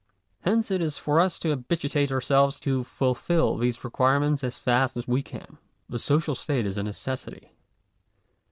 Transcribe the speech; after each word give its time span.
Hence 0.39 0.71
it 0.71 0.81
is 0.81 0.97
for 0.97 1.19
us 1.19 1.37
to 1.37 1.51
habituate 1.51 2.11
ourselves 2.11 2.59
to 2.61 2.83
fulfil 2.83 3.55
these 3.59 3.83
requirements 3.83 4.43
as 4.43 4.57
fast 4.57 4.97
as 4.97 5.07
we 5.07 5.21
can. 5.21 5.59
The 5.89 5.99
social 5.99 6.33
state 6.33 6.65
is 6.65 6.79
a 6.79 6.81
necessity. 6.81 7.51